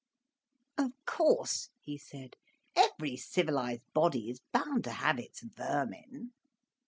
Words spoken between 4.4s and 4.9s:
bound